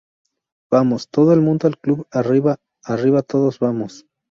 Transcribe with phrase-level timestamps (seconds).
[0.71, 4.07] ¡vamos!¡ todo el mundo al club!¡ arriba, arriba todos, vamos!